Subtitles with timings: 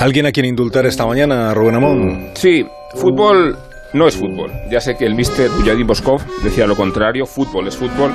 [0.00, 2.30] ¿Alguien a quien indultar esta mañana, Rubén Amón?
[2.32, 3.58] Sí, fútbol
[3.92, 4.50] no es fútbol.
[4.70, 8.10] Ya sé que el mister Buyadin Boskov decía lo contrario, fútbol es fútbol,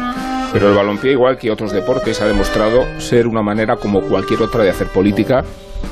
[0.51, 4.63] pero el balompié, igual que otros deportes, ha demostrado ser una manera como cualquier otra
[4.63, 5.43] de hacer política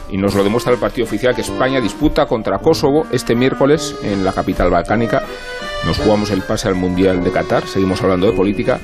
[0.09, 4.25] y nos lo demuestra el partido oficial que España disputa contra Kosovo este miércoles en
[4.25, 5.21] la capital balcánica.
[5.85, 8.79] Nos jugamos el pase al Mundial de Qatar, seguimos hablando de política,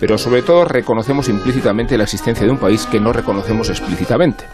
[0.00, 4.46] pero sobre todo reconocemos implícitamente la existencia de un país que no reconocemos explícitamente.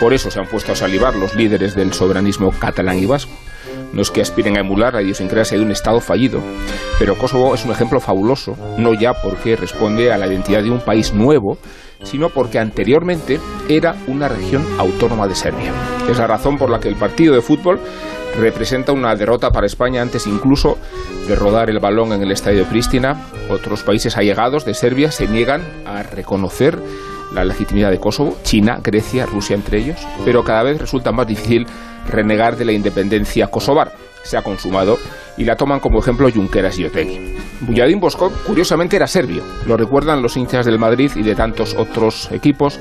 [0.00, 3.32] Por eso se han puesto a salivar los líderes del soberanismo catalán y vasco.
[3.92, 6.40] No es que aspiren a emular la idiosincrasia de un Estado fallido,
[6.98, 10.80] pero Kosovo es un ejemplo fabuloso, no ya porque responde a la identidad de un
[10.80, 11.58] país nuevo,
[12.02, 15.72] sino porque anteriormente era una región autónoma de Serbia.
[16.10, 17.80] Es la razón por la que el partido de fútbol
[18.36, 20.76] representa una derrota para España antes incluso
[21.28, 23.28] de rodar el balón en el estadio de Pristina.
[23.48, 26.78] Otros países allegados de Serbia se niegan a reconocer
[27.32, 31.66] la legitimidad de Kosovo, China, Grecia, Rusia entre ellos, pero cada vez resulta más difícil
[32.08, 33.92] renegar de la independencia kosovar.
[34.22, 34.98] Se ha consumado
[35.36, 37.34] y la toman como ejemplo Junqueras y Otegi.
[37.60, 39.42] Bujadin Boskov, curiosamente, era serbio.
[39.66, 42.78] Lo recuerdan los hinchas del Madrid y de tantos otros equipos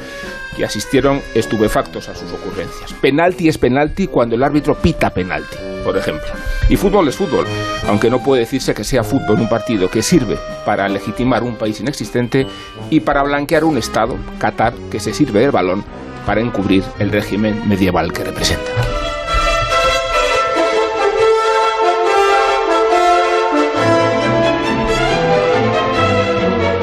[0.56, 2.94] que asistieron estupefactos a sus ocurrencias.
[2.94, 6.28] Penalti es penalti cuando el árbitro pita penalti, por ejemplo.
[6.70, 7.45] Y fútbol es fútbol,
[7.88, 11.80] aunque no puede decirse que sea fútbol un partido que sirve para legitimar un país
[11.80, 12.45] inexistente
[12.89, 15.83] y para blanquear un Estado, Qatar, que se sirve del balón
[16.26, 18.72] para encubrir el régimen medieval que representa.